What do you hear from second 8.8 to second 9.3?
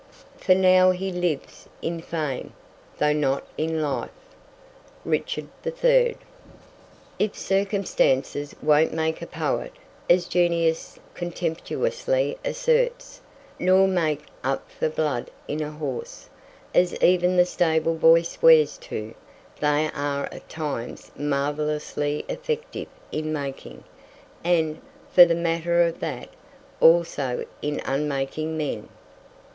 make a